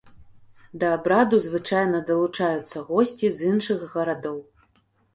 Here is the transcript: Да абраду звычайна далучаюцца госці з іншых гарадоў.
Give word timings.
Да 0.83 0.87
абраду 0.97 1.41
звычайна 1.47 2.01
далучаюцца 2.09 2.85
госці 2.91 3.27
з 3.39 3.55
іншых 3.55 3.89
гарадоў. 3.97 4.39